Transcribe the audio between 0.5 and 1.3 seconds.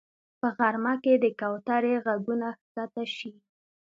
غرمه کې د